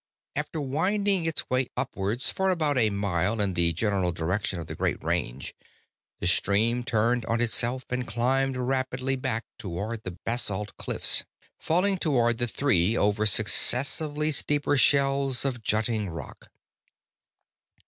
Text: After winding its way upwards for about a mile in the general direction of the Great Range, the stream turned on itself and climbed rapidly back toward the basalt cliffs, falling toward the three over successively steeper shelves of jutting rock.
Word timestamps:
After 0.35 0.59
winding 0.59 1.25
its 1.25 1.47
way 1.47 1.67
upwards 1.77 2.31
for 2.31 2.49
about 2.49 2.75
a 2.75 2.89
mile 2.89 3.39
in 3.39 3.53
the 3.53 3.71
general 3.71 4.11
direction 4.11 4.59
of 4.59 4.65
the 4.65 4.73
Great 4.73 5.03
Range, 5.03 5.53
the 6.19 6.25
stream 6.25 6.83
turned 6.83 7.23
on 7.27 7.39
itself 7.39 7.85
and 7.91 8.07
climbed 8.07 8.57
rapidly 8.57 9.15
back 9.15 9.43
toward 9.59 10.01
the 10.01 10.17
basalt 10.25 10.75
cliffs, 10.77 11.23
falling 11.59 11.99
toward 11.99 12.39
the 12.39 12.47
three 12.47 12.97
over 12.97 13.27
successively 13.27 14.31
steeper 14.31 14.75
shelves 14.75 15.45
of 15.45 15.61
jutting 15.61 16.09
rock. 16.09 16.49